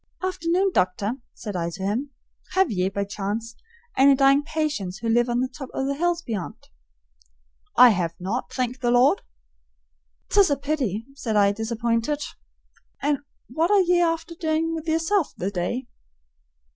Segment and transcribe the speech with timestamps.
[0.23, 2.09] "Afternoon, Doctor," said I to him.
[2.53, 3.53] "Have ye, by chance,
[3.95, 6.69] any dying patients who live on the top o' the hills beyant?"
[7.77, 9.21] "I have not, thank the Lord!"
[10.29, 12.23] "'Tis a pity," said I, disappointed.
[13.03, 15.85] "And what are ye afther doin' with yerself the day?"